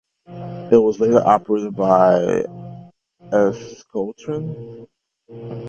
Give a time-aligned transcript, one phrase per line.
[0.25, 2.43] It was later operated by
[3.31, 4.87] Euskotren.